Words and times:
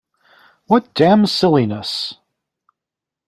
What 0.65 0.95
damn 0.95 1.27
silliness! 1.27 2.15